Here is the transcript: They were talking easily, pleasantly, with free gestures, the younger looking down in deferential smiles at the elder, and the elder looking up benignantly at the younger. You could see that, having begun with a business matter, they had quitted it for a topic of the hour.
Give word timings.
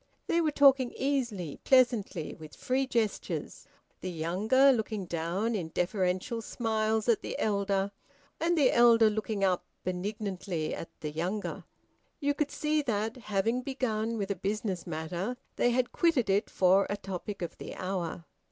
They 0.25 0.41
were 0.41 0.49
talking 0.49 0.91
easily, 0.97 1.59
pleasantly, 1.63 2.33
with 2.33 2.55
free 2.55 2.87
gestures, 2.87 3.67
the 3.99 4.09
younger 4.09 4.71
looking 4.71 5.05
down 5.05 5.53
in 5.53 5.69
deferential 5.75 6.41
smiles 6.41 7.07
at 7.07 7.21
the 7.21 7.37
elder, 7.37 7.91
and 8.39 8.57
the 8.57 8.71
elder 8.71 9.11
looking 9.11 9.43
up 9.43 9.63
benignantly 9.83 10.73
at 10.73 10.89
the 11.01 11.11
younger. 11.11 11.65
You 12.19 12.33
could 12.33 12.49
see 12.49 12.81
that, 12.81 13.15
having 13.15 13.61
begun 13.61 14.17
with 14.17 14.31
a 14.31 14.35
business 14.35 14.87
matter, 14.87 15.37
they 15.55 15.69
had 15.69 15.91
quitted 15.91 16.31
it 16.31 16.49
for 16.49 16.87
a 16.89 16.97
topic 16.97 17.43
of 17.43 17.59
the 17.59 17.75
hour. 17.75 18.25